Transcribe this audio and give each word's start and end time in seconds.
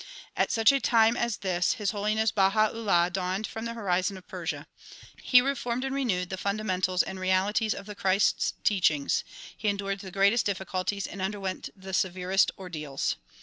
At 0.35 0.49
such 0.51 0.71
a 0.71 0.79
time 0.81 1.15
as 1.15 1.37
this 1.45 1.73
His 1.73 1.91
Holiness 1.91 2.31
Baha 2.31 2.71
'Ullaii 2.73 3.11
dawned 3.13 3.45
from 3.45 3.65
the 3.65 3.75
horizon 3.75 4.17
of 4.17 4.27
Persia. 4.27 4.65
He 5.21 5.41
reformed 5.41 5.83
and 5.83 5.93
renewed 5.93 6.31
the 6.31 6.39
fundamentals 6.39 7.03
and 7.03 7.19
realities 7.19 7.75
of 7.75 7.85
the 7.85 7.93
Christ's 7.93 8.53
teachings. 8.63 9.23
He 9.55 9.67
endured 9.67 9.99
the 9.99 10.09
greatest 10.09 10.47
difficulties 10.47 11.05
and 11.05 11.21
underwent 11.21 11.69
the 11.75 11.93
severest 11.93 12.49
ordeals. 12.57 13.17